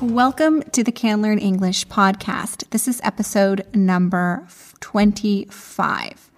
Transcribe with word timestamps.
Welcome 0.00 0.62
to 0.62 0.82
the 0.82 0.92
Can 0.92 1.20
Learn 1.20 1.38
English 1.38 1.86
podcast. 1.88 2.66
This 2.70 2.88
is 2.88 3.02
episode 3.04 3.66
number 3.74 4.46
25. 4.80 6.30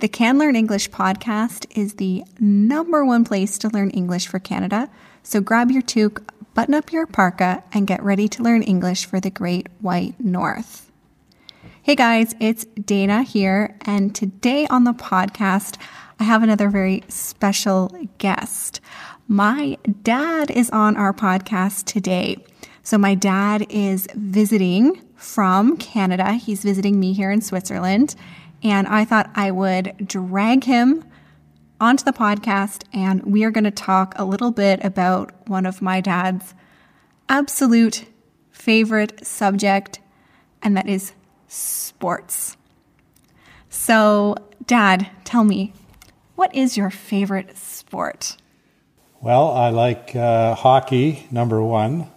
The 0.00 0.08
Can 0.08 0.36
Learn 0.36 0.54
English 0.54 0.90
podcast 0.90 1.64
is 1.70 1.94
the 1.94 2.22
number 2.38 3.02
one 3.02 3.24
place 3.24 3.56
to 3.58 3.70
learn 3.70 3.88
English 3.92 4.26
for 4.26 4.38
Canada. 4.38 4.90
So 5.22 5.40
grab 5.40 5.70
your 5.70 5.80
toque, 5.80 6.22
button 6.52 6.74
up 6.74 6.92
your 6.92 7.06
parka, 7.06 7.64
and 7.72 7.86
get 7.86 8.02
ready 8.02 8.28
to 8.28 8.42
learn 8.42 8.62
English 8.62 9.06
for 9.06 9.20
the 9.20 9.30
Great 9.30 9.68
White 9.80 10.20
North. 10.20 10.92
Hey 11.82 11.94
guys, 11.94 12.34
it's 12.40 12.66
Dana 12.66 13.22
here, 13.22 13.78
and 13.86 14.14
today 14.14 14.66
on 14.66 14.84
the 14.84 14.92
podcast, 14.92 15.78
I 16.20 16.24
have 16.24 16.42
another 16.42 16.68
very 16.68 17.04
special 17.08 17.90
guest. 18.18 18.82
My 19.26 19.78
dad 20.02 20.50
is 20.50 20.68
on 20.70 20.96
our 20.98 21.14
podcast 21.14 21.86
today. 21.86 22.44
So, 22.86 22.96
my 22.98 23.16
dad 23.16 23.66
is 23.68 24.06
visiting 24.14 25.02
from 25.16 25.76
Canada. 25.76 26.34
He's 26.34 26.62
visiting 26.62 27.00
me 27.00 27.14
here 27.14 27.32
in 27.32 27.40
Switzerland. 27.40 28.14
And 28.62 28.86
I 28.86 29.04
thought 29.04 29.28
I 29.34 29.50
would 29.50 30.06
drag 30.06 30.62
him 30.62 31.02
onto 31.80 32.04
the 32.04 32.12
podcast, 32.12 32.84
and 32.92 33.24
we 33.24 33.42
are 33.42 33.50
going 33.50 33.64
to 33.64 33.72
talk 33.72 34.14
a 34.14 34.24
little 34.24 34.52
bit 34.52 34.84
about 34.84 35.32
one 35.48 35.66
of 35.66 35.82
my 35.82 36.00
dad's 36.00 36.54
absolute 37.28 38.04
favorite 38.52 39.26
subject, 39.26 39.98
and 40.62 40.76
that 40.76 40.88
is 40.88 41.12
sports. 41.48 42.56
So, 43.68 44.36
Dad, 44.64 45.10
tell 45.24 45.42
me, 45.42 45.72
what 46.36 46.54
is 46.54 46.76
your 46.76 46.90
favorite 46.90 47.58
sport? 47.58 48.36
Well, 49.20 49.48
I 49.50 49.70
like 49.70 50.14
uh, 50.14 50.54
hockey, 50.54 51.26
number 51.32 51.60
one, 51.60 52.12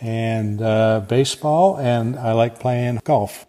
and 0.00 0.62
uh, 0.62 1.00
baseball, 1.08 1.78
and 1.78 2.18
I 2.18 2.32
like 2.32 2.58
playing 2.58 3.00
golf. 3.04 3.46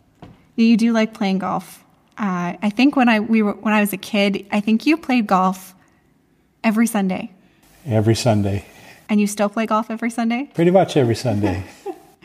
You 0.56 0.78
do 0.78 0.92
like 0.92 1.14
playing 1.14 1.40
golf. 1.40 1.84
Uh, 2.18 2.54
I 2.62 2.70
think 2.70 2.96
when 2.96 3.10
I 3.10 3.20
we 3.20 3.42
were 3.42 3.54
when 3.54 3.74
I 3.74 3.82
was 3.82 3.94
a 3.94 3.98
kid, 3.98 4.46
I 4.52 4.60
think 4.60 4.86
you 4.86 4.98
played 4.98 5.28
golf 5.28 5.74
every 6.64 6.88
Sunday. 6.88 7.32
Every 7.86 8.16
Sunday. 8.16 8.66
And 9.10 9.20
you 9.20 9.28
still 9.28 9.50
play 9.50 9.66
golf 9.66 9.90
every 9.90 10.10
Sunday? 10.10 10.50
Pretty 10.54 10.72
much 10.72 10.96
every 10.96 11.16
Sunday. 11.16 11.64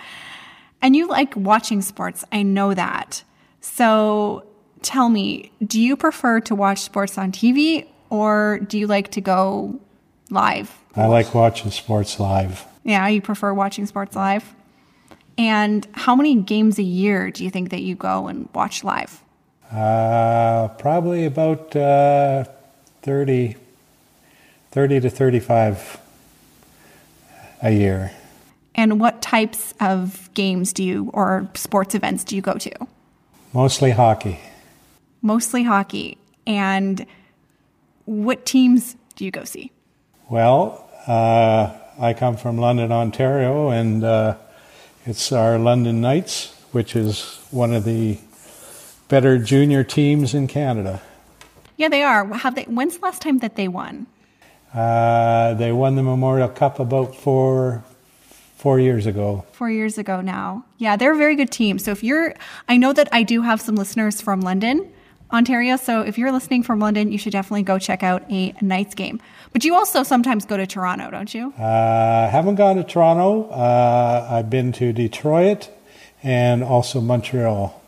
and 0.82 0.94
you 0.94 1.08
like 1.08 1.34
watching 1.34 1.82
sports. 1.82 2.24
I 2.30 2.42
know 2.42 2.74
that. 2.74 3.24
So 3.60 4.46
tell 4.82 5.08
me, 5.08 5.50
do 5.64 5.80
you 5.80 5.96
prefer 5.96 6.40
to 6.40 6.54
watch 6.54 6.80
sports 6.80 7.18
on 7.18 7.32
TV 7.32 7.86
or 8.10 8.60
do 8.60 8.78
you 8.78 8.86
like 8.86 9.10
to 9.12 9.20
go 9.20 9.80
live? 10.30 10.72
I 10.94 11.06
like 11.06 11.34
watching 11.34 11.70
sports 11.70 12.20
live. 12.20 12.64
Yeah, 12.86 13.08
you 13.08 13.20
prefer 13.20 13.52
watching 13.52 13.84
sports 13.86 14.14
live? 14.14 14.54
And 15.36 15.86
how 15.92 16.14
many 16.14 16.36
games 16.36 16.78
a 16.78 16.84
year 16.84 17.32
do 17.32 17.42
you 17.42 17.50
think 17.50 17.70
that 17.70 17.82
you 17.82 17.96
go 17.96 18.28
and 18.28 18.48
watch 18.54 18.84
live? 18.84 19.22
Uh, 19.72 20.68
probably 20.78 21.24
about 21.24 21.74
uh, 21.74 22.44
30, 23.02 23.56
30 24.70 25.00
to 25.00 25.10
35 25.10 25.98
a 27.62 27.70
year. 27.72 28.12
And 28.76 29.00
what 29.00 29.20
types 29.20 29.74
of 29.80 30.30
games 30.34 30.72
do 30.72 30.84
you, 30.84 31.10
or 31.12 31.48
sports 31.54 31.96
events 31.96 32.22
do 32.22 32.36
you 32.36 32.42
go 32.42 32.54
to? 32.54 32.70
Mostly 33.52 33.90
hockey. 33.90 34.38
Mostly 35.22 35.64
hockey. 35.64 36.18
And 36.46 37.04
what 38.04 38.46
teams 38.46 38.94
do 39.16 39.24
you 39.24 39.32
go 39.32 39.42
see? 39.42 39.72
Well, 40.30 40.88
uh, 41.08 41.76
I 41.98 42.12
come 42.12 42.36
from 42.36 42.58
London, 42.58 42.92
Ontario, 42.92 43.70
and 43.70 44.04
uh, 44.04 44.36
it's 45.06 45.32
our 45.32 45.58
London 45.58 46.00
Knights, 46.00 46.54
which 46.72 46.94
is 46.94 47.40
one 47.50 47.72
of 47.72 47.84
the 47.84 48.18
better 49.08 49.38
junior 49.38 49.82
teams 49.82 50.34
in 50.34 50.46
Canada. 50.46 51.00
Yeah, 51.76 51.88
they 51.88 52.02
are. 52.02 52.26
Have 52.34 52.54
they? 52.54 52.64
When's 52.64 52.98
the 52.98 53.04
last 53.04 53.22
time 53.22 53.38
that 53.38 53.56
they 53.56 53.68
won? 53.68 54.06
Uh, 54.74 55.54
they 55.54 55.72
won 55.72 55.96
the 55.96 56.02
Memorial 56.02 56.48
Cup 56.48 56.78
about 56.80 57.16
four 57.16 57.82
four 58.56 58.80
years 58.80 59.06
ago. 59.06 59.44
Four 59.52 59.70
years 59.70 59.96
ago 59.96 60.20
now. 60.20 60.64
Yeah, 60.78 60.96
they're 60.96 61.12
a 61.12 61.16
very 61.16 61.36
good 61.36 61.50
team. 61.50 61.78
So 61.78 61.92
if 61.92 62.02
you're, 62.02 62.34
I 62.68 62.76
know 62.76 62.92
that 62.92 63.08
I 63.12 63.22
do 63.22 63.42
have 63.42 63.60
some 63.60 63.76
listeners 63.76 64.20
from 64.20 64.40
London, 64.40 64.90
Ontario. 65.32 65.76
So 65.76 66.02
if 66.02 66.18
you're 66.18 66.32
listening 66.32 66.62
from 66.62 66.78
London, 66.78 67.10
you 67.10 67.18
should 67.18 67.32
definitely 67.32 67.62
go 67.62 67.78
check 67.78 68.02
out 68.02 68.24
a 68.30 68.54
Knights 68.60 68.94
game. 68.94 69.20
But 69.52 69.64
you 69.64 69.74
also 69.74 70.02
sometimes 70.02 70.44
go 70.44 70.56
to 70.56 70.66
Toronto, 70.66 71.10
don't 71.10 71.32
you? 71.32 71.52
I 71.58 71.62
uh, 71.62 72.30
haven't 72.30 72.56
gone 72.56 72.76
to 72.76 72.84
Toronto. 72.84 73.48
Uh, 73.50 74.28
I've 74.30 74.50
been 74.50 74.72
to 74.72 74.92
Detroit 74.92 75.70
and 76.22 76.62
also 76.62 77.00
Montreal. 77.00 77.82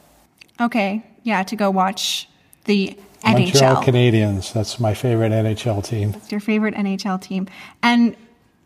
Okay, 0.61 1.05
yeah, 1.23 1.43
to 1.45 1.57
go 1.57 1.71
watch 1.71 2.29
the 2.65 2.97
Montreal 3.25 3.83
NHL. 3.83 3.85
Canadiens. 3.85 4.53
That's 4.53 4.81
my 4.81 4.95
favorite 4.95 5.33
NHL 5.33 5.85
team. 5.85 6.15
It's 6.15 6.31
your 6.31 6.41
favorite 6.41 6.75
NHL 6.75 7.21
team, 7.21 7.49
and 7.83 8.17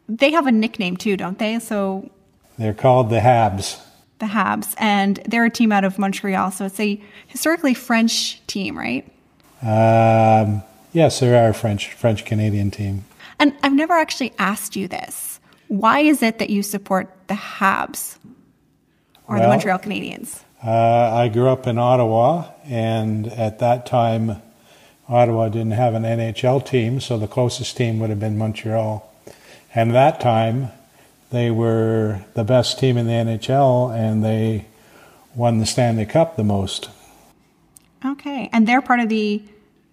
they 0.09 0.31
have 0.33 0.47
a 0.47 0.53
nickname 0.53 0.97
too, 0.97 1.17
don't 1.17 1.39
they? 1.39 1.59
So 1.59 2.11
they're 2.59 2.75
called 2.75 3.11
the 3.11 3.19
Habs 3.19 3.81
the 4.23 4.29
Habs, 4.29 4.73
and 4.79 5.17
they're 5.27 5.45
a 5.45 5.51
team 5.51 5.73
out 5.73 5.85
of 5.85 5.99
Montreal. 5.99 6.53
So 6.53 6.65
it's 6.67 6.79
a 6.79 7.03
historically 7.27 7.75
French 7.75 8.41
team, 8.47 8.79
right? 8.79 9.05
Um, 9.63 10.63
yes, 10.93 11.19
they 11.19 11.37
are 11.37 11.49
a 11.49 11.55
French 11.55 11.93
French 11.93 12.25
Canadian 12.25 12.71
team. 12.71 13.05
And 13.41 13.53
I've 13.65 13.75
never 13.75 13.95
actually 13.95 14.33
asked 14.39 14.77
you 14.77 14.87
this. 14.87 15.41
Why 15.67 16.01
is 16.01 16.23
it 16.23 16.39
that 16.39 16.51
you 16.51 16.63
support 16.63 17.11
the 17.27 17.35
Habs 17.35 18.17
or 19.27 19.37
well, 19.37 19.43
the 19.43 19.49
Montreal 19.49 19.81
Canadiens? 19.81 20.43
Uh, 20.65 20.71
I 20.71 21.29
grew 21.29 21.49
up 21.49 21.67
in 21.67 21.77
Ottawa, 21.77 22.47
and 22.65 23.27
at 23.27 23.59
that 23.59 23.87
time, 23.87 24.41
Ottawa 25.09 25.49
didn't 25.49 25.73
have 25.73 25.95
an 25.95 26.05
NHL 26.05 26.65
team, 26.65 27.01
so 27.01 27.19
the 27.19 27.27
closest 27.27 27.77
team 27.77 27.99
would 27.99 28.11
have 28.11 28.21
been 28.21 28.39
Montreal. 28.39 29.13
And 29.75 29.91
at 29.91 29.95
that 29.95 30.21
time, 30.21 30.71
they 31.33 31.51
were 31.51 32.25
the 32.35 32.45
best 32.45 32.79
team 32.79 32.97
in 32.97 33.07
the 33.07 33.13
NHL 33.13 33.95
and 33.95 34.25
they 34.25 34.67
won 35.35 35.59
the 35.59 35.67
Stanley 35.67 36.07
Cup 36.07 36.37
the 36.37 36.45
most. 36.45 36.91
Okay. 38.05 38.51
And 38.53 38.69
they're 38.69 38.83
part 38.83 39.01
of 39.01 39.09
the 39.09 39.43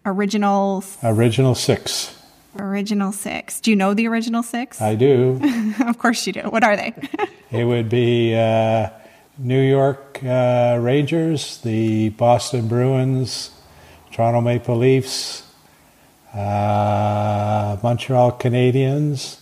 original 0.06 0.84
original 1.04 1.56
6. 1.56 2.16
Original 2.58 3.12
6. 3.12 3.62
Do 3.62 3.72
you 3.72 3.78
know 3.78 3.94
the 3.94 4.08
original 4.08 4.44
6? 4.44 4.82
I 4.82 4.96
do. 4.96 5.40
of 5.88 5.98
course 5.98 6.28
you 6.28 6.34
do. 6.34 6.42
What 6.42 6.64
are 6.64 6.76
they? 6.76 6.94
it 7.52 7.64
would 7.64 7.90
be 7.90 8.36
uh, 8.36 8.90
New 9.38 9.62
York 9.62 10.20
uh, 10.24 10.78
Rangers, 10.82 11.60
the 11.60 12.10
Boston 12.10 12.68
Bruins, 12.68 13.52
Toronto 14.12 14.42
Maple 14.42 14.76
Leafs, 14.76 15.44
uh, 16.34 17.78
Montreal 17.82 18.34
Canadiens, 18.34 19.39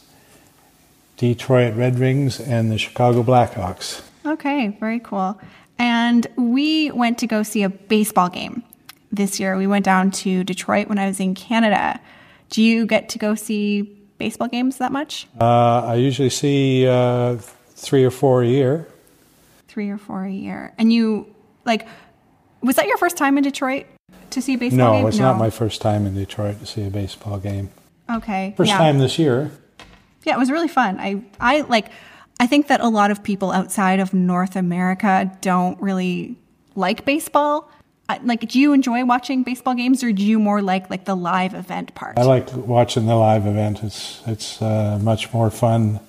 Detroit 1.18 1.76
Red 1.76 2.00
Wings, 2.00 2.40
and 2.40 2.72
the 2.72 2.78
Chicago 2.78 3.24
Blackhawks. 3.24 4.04
Okay, 4.26 4.78
very 4.80 5.00
cool. 5.00 5.40
And 5.80 6.26
we 6.36 6.92
went 6.92 7.18
to 7.20 7.28
go 7.28 7.44
see 7.44 7.64
a 7.64 7.70
baseball 7.70 8.30
game 8.30 8.64
this 9.12 9.40
year. 9.40 9.58
We 9.58 9.68
went 9.68 9.86
down 9.86 10.12
to 10.12 10.44
Detroit 10.44 10.88
when 10.88 11.00
I 11.00 11.08
was 11.08 11.20
in 11.20 11.36
Canada. 11.36 12.00
Do 12.50 12.62
you 12.62 12.86
get 12.86 13.10
to 13.10 13.20
go 13.20 13.36
see 13.36 13.82
baseball 14.18 14.48
games 14.48 14.78
that 14.78 14.92
much? 14.92 15.28
Uh, 15.40 15.86
I 15.86 15.96
usually 15.96 16.30
see 16.30 16.88
uh, 16.88 17.38
three 17.72 18.04
or 18.04 18.12
four 18.12 18.44
a 18.44 18.48
year. 18.48 18.88
Three 19.68 19.90
or 19.90 19.98
four 19.98 20.24
a 20.24 20.32
year. 20.32 20.74
And 20.78 20.92
you, 20.92 21.34
like, 21.66 21.88
was 22.62 22.76
that 22.78 22.88
your 22.88 22.98
first 22.98 23.18
time 23.18 23.38
in 23.38 23.44
Detroit 23.44 23.86
to 24.32 24.42
see 24.42 24.56
a 24.56 24.58
baseball 24.58 24.78
no, 24.78 24.94
game? 24.94 25.02
No, 25.04 25.08
it's 25.08 25.20
not 25.20 25.38
my 25.38 25.50
first 25.50 25.82
time 25.82 26.06
in 26.06 26.16
Detroit 26.16 26.60
to 26.60 26.66
see 26.66 26.86
a 26.86 26.90
baseball 26.90 27.38
game. 27.38 27.70
Okay. 28.10 28.54
First 28.58 28.70
yeah. 28.70 28.78
time 28.78 29.00
this 29.00 29.20
year. 29.20 29.52
Yeah, 30.28 30.36
it 30.36 30.40
was 30.40 30.52
really 30.52 30.68
fun. 30.68 31.00
I 31.00 31.24
I 31.40 31.62
like 31.62 31.90
I 32.40 32.48
think 32.48 32.68
that 32.68 32.82
a 32.82 32.90
lot 32.90 33.12
of 33.12 33.24
people 33.24 33.52
outside 33.52 34.00
of 34.00 34.14
North 34.14 34.56
America 34.56 35.32
don't 35.42 35.82
really 35.82 36.36
like 36.76 37.06
baseball. 37.06 37.72
Like, 38.24 38.48
do 38.48 38.60
you 38.60 38.72
enjoy 38.72 39.04
watching 39.04 39.44
baseball 39.44 39.74
games, 39.74 40.02
or 40.02 40.14
do 40.14 40.24
you 40.24 40.40
more 40.40 40.62
like 40.62 40.90
like 40.90 41.06
the 41.06 41.16
live 41.16 41.54
event 41.54 41.94
part? 41.96 42.18
I 42.20 42.24
like 42.24 42.54
watching 42.54 43.06
the 43.06 43.16
live 43.16 43.46
event. 43.46 43.84
It's 43.84 44.22
it's 44.28 44.62
uh, 44.62 45.00
much 45.02 45.34
more 45.34 45.50
fun. 45.50 46.00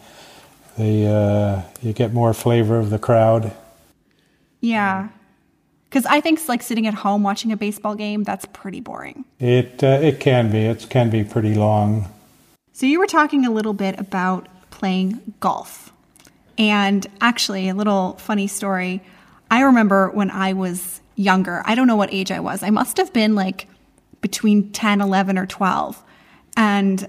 The 0.76 1.06
uh, 1.06 1.62
you 1.82 1.92
get 1.92 2.12
more 2.12 2.34
flavor 2.34 2.78
of 2.78 2.90
the 2.90 2.98
crowd. 2.98 3.52
Yeah, 4.60 5.08
because 5.88 6.06
I 6.06 6.20
think 6.20 6.46
like 6.48 6.62
sitting 6.62 6.86
at 6.86 6.94
home 6.94 7.22
watching 7.22 7.50
a 7.52 7.56
baseball 7.56 7.94
game 7.96 8.22
that's 8.22 8.46
pretty 8.46 8.80
boring. 8.80 9.24
It 9.40 9.82
uh, 9.82 9.98
it 10.00 10.20
can 10.20 10.52
be. 10.52 10.58
It 10.66 10.86
can 10.90 11.10
be 11.10 11.24
pretty 11.24 11.54
long. 11.54 12.06
So, 12.78 12.86
you 12.86 13.00
were 13.00 13.08
talking 13.08 13.44
a 13.44 13.50
little 13.50 13.72
bit 13.72 13.98
about 13.98 14.46
playing 14.70 15.34
golf. 15.40 15.92
And 16.56 17.04
actually, 17.20 17.68
a 17.68 17.74
little 17.74 18.12
funny 18.18 18.46
story. 18.46 19.02
I 19.50 19.62
remember 19.62 20.10
when 20.10 20.30
I 20.30 20.52
was 20.52 21.00
younger, 21.16 21.60
I 21.64 21.74
don't 21.74 21.88
know 21.88 21.96
what 21.96 22.14
age 22.14 22.30
I 22.30 22.38
was. 22.38 22.62
I 22.62 22.70
must 22.70 22.96
have 22.98 23.12
been 23.12 23.34
like 23.34 23.66
between 24.20 24.70
10, 24.70 25.00
11, 25.00 25.38
or 25.38 25.46
12. 25.46 26.04
And 26.56 27.08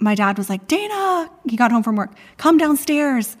my 0.00 0.16
dad 0.16 0.38
was 0.38 0.50
like, 0.50 0.66
Dana, 0.66 1.30
he 1.48 1.56
got 1.56 1.70
home 1.70 1.84
from 1.84 1.94
work, 1.94 2.10
come 2.36 2.58
downstairs. 2.58 3.36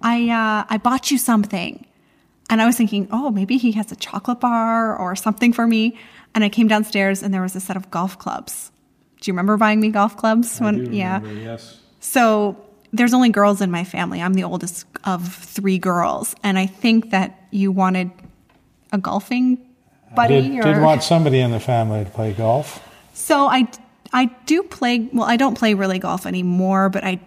I 0.00 0.28
uh, 0.28 0.66
I 0.70 0.78
bought 0.78 1.10
you 1.10 1.18
something. 1.18 1.84
And 2.48 2.62
I 2.62 2.66
was 2.66 2.76
thinking, 2.76 3.08
oh, 3.10 3.32
maybe 3.32 3.56
he 3.56 3.72
has 3.72 3.90
a 3.90 3.96
chocolate 3.96 4.38
bar 4.38 4.96
or 4.96 5.16
something 5.16 5.52
for 5.52 5.66
me. 5.66 5.98
And 6.36 6.44
I 6.44 6.48
came 6.48 6.68
downstairs 6.68 7.24
and 7.24 7.34
there 7.34 7.42
was 7.42 7.56
a 7.56 7.60
set 7.60 7.76
of 7.76 7.90
golf 7.90 8.20
clubs. 8.20 8.70
Do 9.20 9.30
you 9.30 9.32
remember 9.32 9.56
buying 9.56 9.80
me 9.80 9.90
golf 9.90 10.16
clubs? 10.16 10.60
I 10.60 10.70
do 10.72 10.78
remember, 10.78 11.32
yes. 11.32 11.80
So 12.00 12.56
there's 12.92 13.12
only 13.12 13.30
girls 13.30 13.60
in 13.60 13.70
my 13.70 13.84
family. 13.84 14.22
I'm 14.22 14.34
the 14.34 14.44
oldest 14.44 14.86
of 15.04 15.34
three 15.34 15.78
girls. 15.78 16.34
And 16.42 16.58
I 16.58 16.66
think 16.66 17.10
that 17.10 17.38
you 17.50 17.72
wanted 17.72 18.10
a 18.92 18.98
golfing 18.98 19.58
buddy. 20.14 20.36
I 20.36 20.40
did, 20.40 20.58
or... 20.58 20.74
did 20.74 20.82
want 20.82 21.02
somebody 21.02 21.40
in 21.40 21.50
the 21.50 21.60
family 21.60 22.04
to 22.04 22.10
play 22.10 22.32
golf. 22.32 22.82
So 23.12 23.46
I, 23.46 23.68
I 24.12 24.26
do 24.46 24.62
play, 24.62 25.08
well, 25.12 25.28
I 25.28 25.36
don't 25.36 25.58
play 25.58 25.74
really 25.74 25.98
golf 25.98 26.26
anymore, 26.26 26.88
but 26.88 27.04
I 27.04 27.20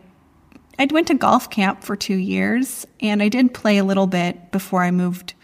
I 0.80 0.88
went 0.90 1.08
to 1.08 1.14
golf 1.14 1.52
camp 1.52 1.84
for 1.84 1.96
two 1.96 2.16
years, 2.16 2.88
and 3.02 3.22
I 3.22 3.30
did 3.30 3.54
play 3.54 3.78
a 3.78 3.84
little 3.84 4.08
bit 4.08 4.52
before 4.52 4.82
I 4.82 4.90
moved 4.90 5.36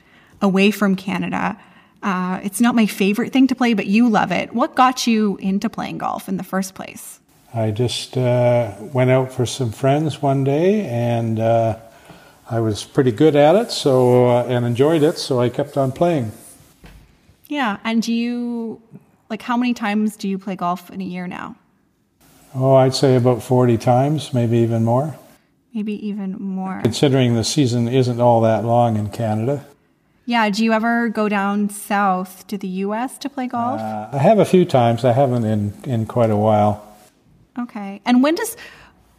away 0.42 0.72
from 0.72 0.96
Canada. 0.96 1.60
Uh, 2.04 2.40
it's 2.44 2.62
not 2.62 2.76
my 2.76 2.86
favorite 2.86 3.34
thing 3.34 3.48
to 3.48 3.56
play, 3.56 3.74
but 3.74 3.88
you 3.88 4.10
love 4.10 4.32
it. 4.32 4.54
What 4.54 4.76
got 4.76 5.08
you 5.08 5.38
into 5.38 5.70
playing 5.70 5.98
golf 5.98 6.30
in 6.30 6.38
the 6.38 6.44
first 6.44 6.76
place? 6.76 7.20
I 7.54 7.72
just 7.72 8.18
uh, 8.18 8.74
went 8.94 9.10
out 9.10 9.32
for 9.32 9.46
some 9.46 9.72
friends 9.72 10.22
one 10.22 10.44
day, 10.44 10.86
and 10.86 11.40
uh, 11.40 11.78
I 12.50 12.60
was 12.60 12.84
pretty 12.84 13.12
good 13.12 13.36
at 13.36 13.56
it, 13.56 13.72
so 13.72 14.28
uh, 14.28 14.46
and 14.46 14.66
enjoyed 14.66 15.02
it, 15.02 15.18
so 15.18 15.40
I 15.40 15.50
kept 15.50 15.78
on 15.78 15.92
playing. 15.92 16.32
Yeah, 17.48 17.78
and 17.84 18.04
do 18.04 18.14
you 18.14 18.82
like 19.30 19.42
how 19.42 19.58
many 19.58 19.74
times 19.74 20.18
do 20.18 20.28
you 20.28 20.38
play 20.38 20.56
golf 20.56 20.90
in 20.90 21.02
a 21.02 21.06
year 21.06 21.28
now? 21.28 21.56
Oh, 22.54 22.76
I'd 22.76 22.96
say 22.96 23.16
about 23.16 23.44
40 23.44 23.78
times, 23.78 24.34
maybe 24.34 24.58
even 24.58 24.84
more. 24.84 25.18
Maybe 25.74 26.08
even 26.08 26.34
more. 26.42 26.82
Considering 26.82 27.36
the 27.36 27.44
season 27.44 27.88
isn't 27.88 28.20
all 28.20 28.42
that 28.42 28.66
long 28.66 28.98
in 28.98 29.10
Canada. 29.10 29.66
Yeah, 30.28 30.50
do 30.50 30.62
you 30.62 30.74
ever 30.74 31.08
go 31.08 31.30
down 31.30 31.70
south 31.70 32.46
to 32.48 32.58
the 32.58 32.68
US 32.84 33.18
to 33.20 33.30
play 33.30 33.48
golf? 33.48 33.80
Uh, 33.80 34.10
I 34.12 34.18
have 34.18 34.40
a 34.40 34.46
few 34.46 34.66
times. 34.66 35.06
I 35.06 35.14
haven't 35.14 35.46
in, 35.46 35.74
in 35.86 36.06
quite 36.06 36.30
a 36.30 36.36
while. 36.36 36.86
Okay. 37.58 38.02
And 38.06 38.22
when 38.22 38.36
does 38.36 38.58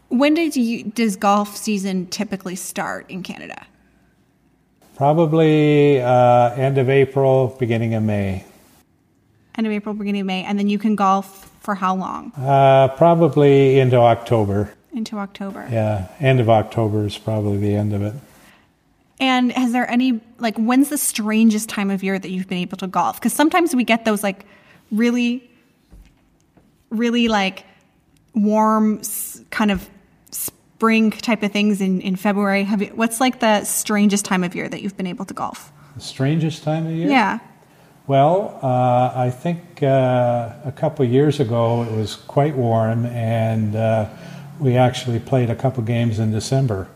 when 0.09 0.35
did 0.35 0.55
you 0.55 0.85
does 0.85 1.17
golf 1.17 1.57
season 1.57 2.09
typically 2.09 2.57
start 2.57 3.09
in 3.09 3.23
Canada? 3.23 3.67
Probably 4.97 6.03
uh, 6.03 6.51
end 6.55 6.77
of 6.77 6.91
April, 6.91 7.57
beginning 7.59 7.95
of 7.95 8.03
May. 8.03 8.45
End 9.55 9.67
of 9.67 9.73
April, 9.73 9.95
beginning 9.95 10.21
of 10.21 10.27
May, 10.27 10.45
and 10.45 10.59
then 10.59 10.69
you 10.69 10.79
can 10.79 10.95
golf 10.95 11.51
for 11.61 11.75
how 11.75 11.97
long? 11.97 12.33
Uh, 12.37 12.89
probably 12.99 13.79
into 13.79 13.97
October. 13.97 14.75
Into 14.93 15.17
October. 15.17 15.67
Yeah, 15.71 16.09
end 16.21 16.39
of 16.39 16.51
October 16.51 17.07
is 17.07 17.17
probably 17.17 17.57
the 17.57 17.75
end 17.75 17.95
of 17.95 18.03
it. 18.03 18.15
And 19.21 19.53
has 19.53 19.73
there 19.73 19.89
any 19.91 20.21
like 20.39 20.57
when's 20.57 20.91
the 20.91 20.99
strangest 20.99 21.69
time 21.69 21.91
of 21.91 22.03
year 22.03 22.19
that 22.19 22.31
you've 22.31 22.49
been 22.49 22.59
able 22.59 22.77
to 22.79 22.87
golf? 22.87 23.19
Because 23.19 23.33
sometimes 23.33 23.75
we 23.75 23.85
get 23.85 24.05
those 24.05 24.23
like 24.23 24.47
really, 24.93 25.49
really 26.91 27.29
like 27.29 27.65
warm 28.35 29.01
kind 29.51 29.71
of 29.71 29.89
spring 30.31 31.11
type 31.11 31.43
of 31.43 31.51
things 31.51 31.81
in, 31.81 32.01
in 32.01 32.15
February. 32.15 32.63
Have 32.63 32.83
you, 32.83 32.89
what's 32.89 33.21
like 33.21 33.41
the 33.41 33.65
strangest 33.65 34.25
time 34.25 34.45
of 34.45 34.55
year 34.55 34.69
that 34.69 34.81
you've 34.81 34.97
been 34.97 35.09
able 35.09 35.25
to 35.25 35.35
golf? 35.35 35.73
The 35.97 36.01
strangest 36.01 36.63
time 36.63 36.87
of 36.87 36.93
year? 36.93 37.09
Yeah. 37.09 37.41
Well, 38.07 38.59
uh, 38.63 39.13
I 39.15 39.31
think 39.31 39.83
uh, 39.83 40.53
a 40.65 40.73
couple 40.73 41.05
years 41.05 41.41
ago 41.41 41.83
it 41.83 41.93
was 41.93 42.15
quite 42.17 42.57
warm, 42.57 43.05
and 43.05 43.77
uh, 43.77 44.09
we 44.59 44.77
actually 44.77 45.19
played 45.19 45.51
a 45.51 45.55
couple 45.57 45.83
games 45.83 46.19
in 46.19 46.31
December. 46.31 46.89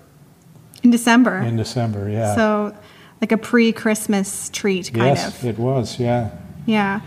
In 0.82 0.90
December. 0.90 1.38
In 1.38 1.56
December, 1.56 2.08
yeah. 2.08 2.34
So, 2.34 2.76
like 3.20 3.32
a 3.32 3.38
pre-Christmas 3.38 4.48
treat, 4.50 4.92
kind 4.92 5.16
yes, 5.16 5.38
of. 5.38 5.44
it 5.44 5.58
was, 5.58 5.98
yeah. 5.98 6.30
Yeah, 6.66 7.00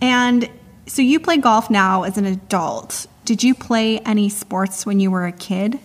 and 0.00 0.48
so 0.86 1.02
you 1.02 1.20
play 1.20 1.36
golf 1.36 1.70
now 1.70 2.04
as 2.04 2.16
an 2.16 2.24
adult. 2.24 3.06
Did 3.24 3.42
you 3.42 3.54
play 3.54 3.98
any 4.00 4.28
sports 4.28 4.86
when 4.86 5.00
you 5.00 5.10
were 5.10 5.26
a 5.26 5.32
kid? 5.32 5.78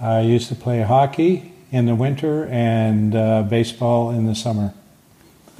I 0.00 0.20
used 0.20 0.48
to 0.48 0.54
play 0.54 0.82
hockey 0.82 1.52
in 1.70 1.86
the 1.86 1.94
winter 1.94 2.46
and 2.46 3.14
uh, 3.14 3.42
baseball 3.42 4.10
in 4.10 4.26
the 4.26 4.34
summer. 4.34 4.74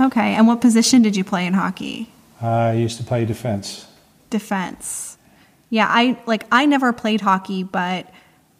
Okay. 0.00 0.34
And 0.34 0.46
what 0.46 0.60
position 0.60 1.02
did 1.02 1.16
you 1.16 1.24
play 1.24 1.46
in 1.46 1.54
hockey? 1.54 2.10
I 2.40 2.72
used 2.72 2.98
to 2.98 3.04
play 3.04 3.24
defense. 3.24 3.86
Defense. 4.30 5.18
Yeah, 5.70 5.86
I 5.88 6.18
like 6.24 6.46
I 6.50 6.66
never 6.66 6.92
played 6.92 7.20
hockey, 7.20 7.62
but 7.62 8.08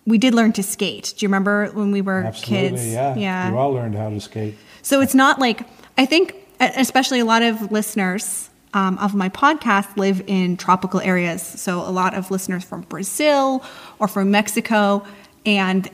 we 0.08 0.18
did 0.18 0.34
learn 0.34 0.52
to 0.54 0.62
skate. 0.62 1.14
Do 1.16 1.24
you 1.24 1.28
remember 1.28 1.66
when 1.72 1.92
we 1.92 2.00
were 2.00 2.24
Absolutely, 2.24 2.68
kids? 2.68 2.92
Yeah. 2.92 3.16
Yeah. 3.16 3.50
You 3.50 3.58
all 3.58 3.72
learned 3.72 3.94
how 3.94 4.10
to 4.10 4.20
skate. 4.20 4.56
So 4.82 5.00
it's 5.00 5.14
not 5.14 5.38
like 5.38 5.62
I 5.96 6.06
think 6.06 6.34
especially 6.60 7.20
a 7.20 7.24
lot 7.24 7.42
of 7.42 7.70
listeners 7.70 8.50
um, 8.74 8.98
of 8.98 9.14
my 9.14 9.28
podcast 9.28 9.96
live 9.96 10.22
in 10.26 10.56
tropical 10.56 11.00
areas. 11.00 11.42
So 11.42 11.80
a 11.80 11.90
lot 11.90 12.14
of 12.14 12.30
listeners 12.30 12.64
from 12.64 12.82
Brazil 12.82 13.62
or 13.98 14.08
from 14.08 14.30
Mexico, 14.30 15.04
and 15.46 15.88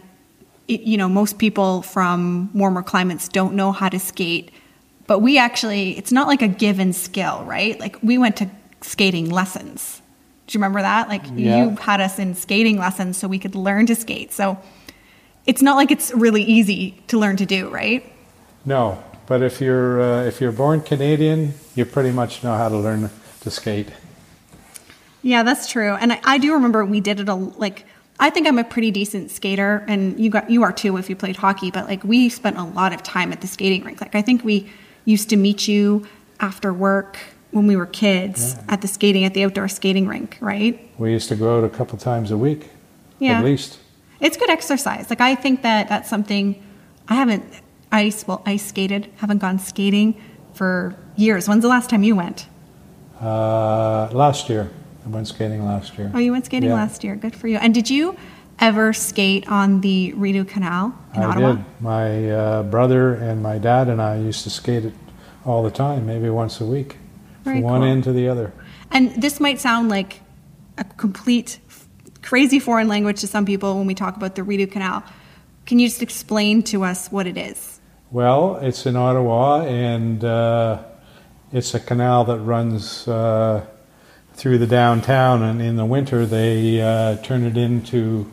it, 0.69 0.83
you 0.83 0.97
know 0.97 1.09
most 1.09 1.39
people 1.39 1.83
from 1.83 2.51
warmer 2.55 2.83
climates 2.83 3.29
don't 3.29 3.55
know 3.55 3.73
how 3.73 3.89
to 3.89 3.99
skate 3.99 4.51
but 5.07 5.19
we 5.21 5.39
actually 5.39 5.97
it's 5.99 6.13
not 6.13 6.27
like 6.27 6.43
a 6.43 6.49
given 6.49 6.93
skill 6.93 7.45
right 7.45 7.79
like 7.81 8.03
we 8.03 8.19
went 8.19 8.37
to 8.37 8.51
skating 8.81 9.29
lessons 9.31 10.01
do 10.47 10.53
you 10.57 10.59
remember 10.61 10.83
that? 10.83 11.09
Like 11.09 11.25
Yeah. 11.35 11.65
you 11.65 11.77
had 11.77 12.01
us 12.01 12.19
in 12.19 12.35
skating 12.35 12.79
lessons 12.79 13.17
so 13.17 13.29
we 13.29 13.39
could 13.39 13.55
learn 13.55 13.87
to 13.87 13.95
skate. 13.95 14.33
So 14.33 14.59
it's 15.47 15.63
not 15.63 15.77
like 15.77 15.91
it's 15.91 16.13
really 16.13 16.43
easy 16.43 17.03
to 17.09 17.19
learn 17.19 17.37
to 17.37 17.47
do 17.47 17.69
right? 17.71 18.05
No, 18.65 19.03
but 19.27 19.43
if 19.43 19.61
you're 19.61 20.01
uh, 20.01 20.25
if 20.25 20.41
you're 20.41 20.53
born 20.53 20.81
Canadian, 20.81 21.55
you 21.75 21.85
pretty 21.85 22.11
much 22.11 22.43
know 22.45 22.55
how 22.57 22.69
to 22.69 22.77
learn 22.77 23.11
to 23.41 23.51
skate. 23.51 23.89
yeah 25.23 25.43
that's 25.43 25.71
true. 25.71 25.93
And 25.95 26.13
i, 26.13 26.21
I 26.25 26.39
do 26.39 26.53
remember 26.55 26.85
we 26.85 27.01
did 27.01 27.21
it 27.21 27.29
a 27.29 27.35
like 27.35 27.85
i 28.21 28.31
think 28.31 28.47
i'm 28.47 28.59
a 28.59 28.65
pretty 28.65 28.91
decent 28.91 29.31
skater 29.31 29.85
and 29.89 30.19
you 30.21 30.31
got 30.31 30.49
you 30.51 30.63
are 30.63 30.73
too 30.73 30.97
if 30.99 31.11
you 31.11 31.17
played 31.17 31.37
hockey 31.37 31.71
but 31.71 31.87
like 31.89 32.05
we 32.05 32.29
spent 32.29 32.57
a 32.59 32.63
lot 32.63 32.93
of 32.95 33.03
time 33.03 33.33
at 33.33 33.41
the 33.41 33.47
skating 33.47 33.83
rink. 33.85 34.01
Like 34.01 34.15
i 34.15 34.23
think 34.23 34.45
we 34.45 34.71
used 35.05 35.29
to 35.31 35.37
meet 35.37 35.67
you 35.69 36.07
after 36.41 36.73
work 36.73 37.19
when 37.55 37.67
we 37.67 37.77
were 37.77 37.87
kids 37.87 38.57
at 38.69 38.81
the 38.83 38.89
skating 38.89 39.25
at 39.25 39.33
the 39.35 39.45
outdoor 39.45 39.69
skating 39.69 40.07
rink 40.09 40.37
right 40.41 40.75
We 40.99 41.13
used 41.13 41.29
to 41.29 41.37
go 41.37 41.59
out 41.59 41.65
a 41.65 41.69
couple 41.69 41.97
times 41.99 42.31
a 42.31 42.37
week, 42.37 42.69
Yeah. 43.21 43.39
at 43.39 43.45
least. 43.45 43.79
It's 44.21 44.37
good 44.37 44.51
exercise. 44.51 45.09
Like 45.09 45.21
I 45.21 45.35
think 45.35 45.63
that 45.63 45.89
that's 45.89 46.09
something 46.11 46.45
I 47.09 47.15
haven't 47.15 47.45
ice 47.93 48.27
well 48.27 48.43
ice 48.45 48.65
skated, 48.67 49.09
haven't 49.17 49.39
gone 49.39 49.59
skating 49.59 50.15
for 50.53 50.95
years. 51.17 51.49
When's 51.49 51.63
the 51.63 51.69
last 51.69 51.89
time 51.91 52.03
you 52.03 52.17
went? 52.17 52.47
Uh, 53.21 54.09
last 54.13 54.49
year, 54.49 54.71
I 55.07 55.09
went 55.09 55.29
skating 55.29 55.65
last 55.65 55.97
year. 55.99 56.11
Oh, 56.15 56.19
you 56.19 56.33
went 56.33 56.47
skating 56.47 56.71
Yeah. 56.71 56.75
last 56.83 57.05
year. 57.05 57.15
Good 57.17 57.35
for 57.37 57.47
you. 57.49 57.59
And 57.59 57.73
did 57.73 57.89
you 57.89 58.17
ever 58.61 58.93
skate 58.93 59.49
on 59.49 59.81
the 59.81 60.13
Rideau 60.17 60.45
Canal 60.45 60.93
in 61.15 61.23
I 61.23 61.25
Ottawa? 61.27 61.53
did. 61.53 61.65
My 61.81 62.31
uh, 62.31 62.63
brother 62.65 63.15
and 63.15 63.43
my 63.43 63.59
dad 63.59 63.89
and 63.89 64.01
I 64.03 64.17
used 64.17 64.43
to 64.45 64.51
skate 64.51 64.85
it 64.85 64.95
all 65.45 65.63
the 65.63 65.71
time, 65.71 66.07
maybe 66.07 66.29
once 66.31 66.61
a 66.61 66.65
week, 66.65 66.97
Very 67.45 67.61
one 67.61 67.81
cool. 67.81 67.91
end 67.91 68.05
to 68.05 68.13
the 68.13 68.29
other. 68.29 68.53
And 68.91 69.15
this 69.21 69.39
might 69.39 69.61
sound 69.61 69.89
like 69.89 70.21
a 70.79 70.85
complete 70.85 71.61
crazy 72.23 72.59
foreign 72.59 72.89
language 72.89 73.21
to 73.21 73.27
some 73.27 73.45
people 73.45 73.77
when 73.77 73.87
we 73.87 73.95
talk 73.95 74.17
about 74.17 74.35
the 74.35 74.43
Rideau 74.43 74.67
Canal. 74.67 75.05
Can 75.67 75.79
you 75.79 75.89
just 75.89 76.03
explain 76.03 76.63
to 76.65 76.85
us 76.85 77.09
what 77.09 77.27
it 77.27 77.37
is? 77.37 77.81
Well, 78.11 78.57
it's 78.57 78.87
in 78.87 78.97
Ottawa, 78.97 79.63
and 79.63 80.23
uh, 80.25 80.83
it's 81.53 81.75
a 81.75 81.81
canal 81.81 82.25
that 82.25 82.39
runs 82.39 83.09
uh, 83.09 83.67
through 84.35 84.59
the 84.59 84.67
downtown. 84.67 85.43
And 85.43 85.61
in 85.61 85.77
the 85.77 85.85
winter, 85.85 86.27
they 86.27 86.81
uh, 86.81 87.17
turn 87.23 87.45
it 87.45 87.57
into 87.57 88.31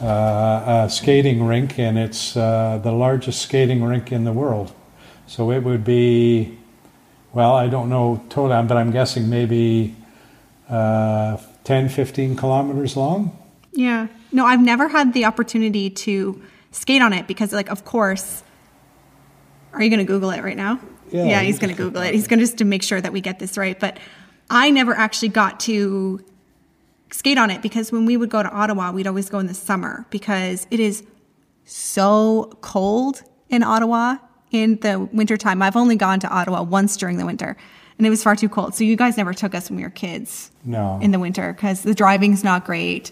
uh, 0.00 0.84
a 0.86 0.90
skating 0.90 1.44
rink, 1.44 1.78
and 1.78 1.98
it's 1.98 2.36
uh, 2.36 2.78
the 2.82 2.92
largest 2.92 3.42
skating 3.42 3.82
rink 3.82 4.12
in 4.12 4.24
the 4.24 4.32
world. 4.32 4.72
So 5.26 5.50
it 5.50 5.62
would 5.62 5.84
be, 5.84 6.58
well, 7.36 7.54
I 7.54 7.68
don't 7.68 7.90
know 7.90 8.24
total, 8.30 8.62
but 8.62 8.78
I'm 8.78 8.90
guessing 8.90 9.28
maybe 9.28 9.94
uh, 10.70 11.36
10, 11.64 11.90
15 11.90 12.34
kilometers 12.34 12.96
long. 12.96 13.36
Yeah. 13.72 14.06
No, 14.32 14.46
I've 14.46 14.62
never 14.62 14.88
had 14.88 15.12
the 15.12 15.26
opportunity 15.26 15.90
to 15.90 16.42
skate 16.70 17.02
on 17.02 17.12
it 17.12 17.26
because, 17.26 17.52
like, 17.52 17.70
of 17.70 17.84
course, 17.84 18.42
are 19.74 19.82
you 19.82 19.90
going 19.90 19.98
to 19.98 20.10
Google 20.10 20.30
it 20.30 20.42
right 20.42 20.56
now? 20.56 20.80
Yeah, 21.10 21.26
yeah 21.26 21.40
he's 21.42 21.58
going 21.58 21.68
to 21.68 21.76
Google 21.76 22.00
it. 22.00 22.14
He's 22.14 22.26
going 22.26 22.38
to 22.38 22.46
just 22.46 22.56
to 22.56 22.64
make 22.64 22.82
sure 22.82 23.02
that 23.02 23.12
we 23.12 23.20
get 23.20 23.38
this 23.38 23.58
right. 23.58 23.78
But 23.78 23.98
I 24.48 24.70
never 24.70 24.94
actually 24.94 25.28
got 25.28 25.60
to 25.60 26.24
skate 27.10 27.36
on 27.36 27.50
it 27.50 27.60
because 27.60 27.92
when 27.92 28.06
we 28.06 28.16
would 28.16 28.30
go 28.30 28.42
to 28.42 28.50
Ottawa, 28.50 28.92
we'd 28.92 29.06
always 29.06 29.28
go 29.28 29.40
in 29.40 29.46
the 29.46 29.52
summer 29.52 30.06
because 30.08 30.66
it 30.70 30.80
is 30.80 31.04
so 31.66 32.56
cold 32.62 33.24
in 33.50 33.62
Ottawa 33.62 34.16
in 34.62 34.76
the 34.80 34.98
wintertime. 35.12 35.62
I've 35.62 35.76
only 35.76 35.96
gone 35.96 36.20
to 36.20 36.28
Ottawa 36.28 36.62
once 36.62 36.96
during 36.96 37.18
the 37.18 37.26
winter 37.26 37.56
and 37.98 38.06
it 38.06 38.10
was 38.10 38.22
far 38.22 38.36
too 38.36 38.48
cold. 38.48 38.74
So 38.74 38.84
you 38.84 38.96
guys 38.96 39.16
never 39.16 39.32
took 39.32 39.54
us 39.54 39.70
when 39.70 39.76
we 39.76 39.82
were 39.82 39.90
kids 39.90 40.50
No. 40.64 40.98
in 41.02 41.10
the 41.12 41.18
winter 41.18 41.52
because 41.52 41.82
the 41.82 41.94
driving's 41.94 42.44
not 42.44 42.64
great 42.64 43.10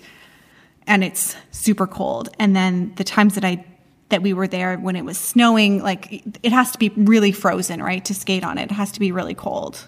and 0.86 1.02
it's 1.02 1.36
super 1.50 1.86
cold. 1.86 2.28
And 2.38 2.54
then 2.54 2.92
the 2.96 3.04
times 3.04 3.34
that 3.36 3.44
I 3.44 3.64
that 4.10 4.22
we 4.22 4.32
were 4.32 4.46
there 4.46 4.76
when 4.76 4.96
it 4.96 5.04
was 5.04 5.16
snowing. 5.18 5.82
Like 5.82 6.22
it 6.42 6.52
has 6.52 6.70
to 6.72 6.78
be 6.78 6.90
really 6.90 7.32
frozen, 7.32 7.82
right, 7.82 8.04
to 8.04 8.14
skate 8.14 8.44
on 8.44 8.58
it. 8.58 8.70
It 8.70 8.74
has 8.74 8.92
to 8.92 9.00
be 9.00 9.10
really 9.12 9.34
cold. 9.34 9.86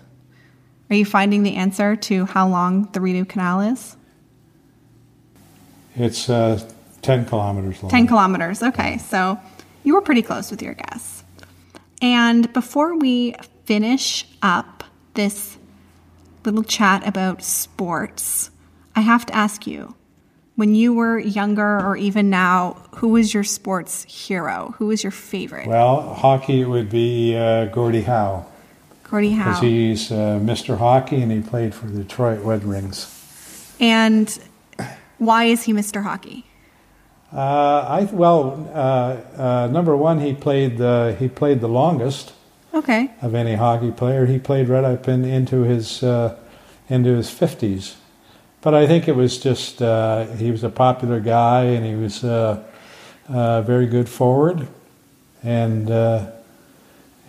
Are 0.91 0.97
you 0.97 1.05
finding 1.05 1.43
the 1.43 1.57
answer 1.57 1.97
to 1.97 2.25
how 2.25 2.49
long 2.49 2.89
the 2.93 3.01
Rideau 3.01 3.25
Canal 3.27 3.61
is? 3.61 3.97
It's 5.97 6.29
uh, 6.29 6.69
10 7.03 7.27
kilometers 7.27 7.83
long. 7.83 7.91
10 7.91 8.07
kilometers. 8.07 8.63
Okay. 8.63 8.99
So 8.99 9.39
you 9.85 9.95
were 9.95 10.01
pretty 10.03 10.23
close 10.23 10.51
with 10.51 10.63
your 10.63 10.75
guess. 10.75 11.16
And 12.03 12.53
before 12.53 12.97
we 12.97 13.35
finish 13.65 14.27
up 14.43 14.85
this 15.15 15.57
little 16.45 16.63
chat 16.63 17.07
about 17.07 17.43
sports, 17.43 18.51
I 18.95 19.01
have 19.01 19.27
to 19.27 19.35
ask 19.35 19.67
you 19.67 19.95
when 20.57 20.75
you 20.75 20.95
were 20.95 21.19
younger 21.19 21.81
or 21.81 21.97
even 21.97 22.31
now, 22.31 22.77
who 22.97 23.09
was 23.09 23.33
your 23.35 23.45
sports 23.45 24.05
hero? 24.05 24.75
Who 24.79 24.87
was 24.87 25.05
your 25.05 25.11
favorite? 25.11 25.69
Well, 25.69 26.15
hockey 26.15 26.65
would 26.65 26.91
be 26.91 27.37
uh, 27.37 27.67
Gordie 27.67 28.03
Howe. 28.03 28.47
Gordie 29.05 29.33
Howe. 29.33 29.51
Because 29.51 29.63
he's 29.63 30.11
uh, 30.11 30.41
Mr. 30.43 30.79
Hockey 30.79 31.21
and 31.21 31.31
he 31.31 31.41
played 31.41 31.75
for 31.75 31.87
the 31.87 32.03
Detroit 32.03 32.41
Red 32.41 32.67
Wings. 32.67 33.13
And 33.79 34.39
why 35.19 35.45
is 35.45 35.63
he 35.65 35.73
Mr. 35.73 36.03
Hockey? 36.03 36.47
Uh, 37.33 37.85
I 37.89 38.09
well, 38.13 38.71
uh, 38.73 39.41
uh, 39.41 39.67
number 39.69 39.97
one, 39.97 40.21
he 40.21 40.33
played 40.33 40.79
the 40.79 41.17
he 41.19 41.29
played 41.29 41.61
the 41.61 41.69
longest. 41.69 42.33
Okay. 42.73 43.11
Of 43.23 43.35
any 43.35 43.55
hockey 43.55 43.91
player, 43.91 44.27
he 44.27 44.39
played 44.39 44.69
right 44.69 44.85
up 44.85 45.09
in, 45.09 45.25
into 45.25 45.63
his 45.63 46.03
uh, 46.03 46.37
into 46.89 47.17
his 47.17 47.31
fifties. 47.31 47.97
But 48.61 48.75
I 48.75 48.87
think 48.87 49.09
it 49.09 49.17
was 49.17 49.39
just 49.39 49.83
uh, 49.83 50.27
he 50.37 50.51
was 50.51 50.63
a 50.63 50.69
popular 50.69 51.21
guy 51.21 51.65
and 51.65 51.85
he 51.85 51.95
was 51.95 52.23
uh, 52.23 52.63
very 53.29 53.87
good 53.87 54.09
forward, 54.09 54.69
and 55.43 55.89